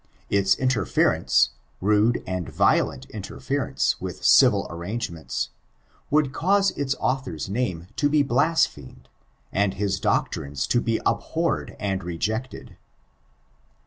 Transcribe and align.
Its 0.31 0.55
interference— 0.55 1.51
rude 1.79 2.23
and 2.25 2.49
violent 2.49 3.05
interference 3.11 4.01
with 4.01 4.25
civil 4.25 4.65
arrangements, 4.71 5.49
would 6.09 6.33
cause 6.33 6.71
its 6.71 6.95
author's 6.99 7.47
name 7.47 7.85
to 7.95 8.09
be 8.09 8.23
blasphemed, 8.23 9.07
and 9.51 9.75
his 9.75 9.99
doctrines 9.99 10.65
to 10.65 10.81
be 10.81 10.99
abhorred 11.05 11.75
and 11.79 12.03
rejected. 12.03 12.77